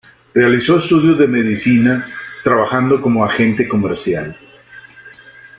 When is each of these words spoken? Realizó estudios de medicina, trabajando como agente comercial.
Realizó 0.33 0.79
estudios 0.79 1.19
de 1.19 1.27
medicina, 1.27 2.09
trabajando 2.43 2.99
como 2.99 3.23
agente 3.23 3.67
comercial. 3.67 4.35